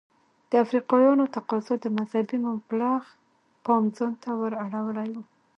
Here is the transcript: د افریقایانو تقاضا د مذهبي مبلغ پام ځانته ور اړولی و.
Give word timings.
د 0.49 0.51
افریقایانو 0.65 1.23
تقاضا 1.35 1.73
د 1.81 1.85
مذهبي 1.97 2.37
مبلغ 2.49 3.01
پام 3.65 3.83
ځانته 3.97 4.29
ور 4.39 4.53
اړولی 4.65 5.09
و. 5.13 5.15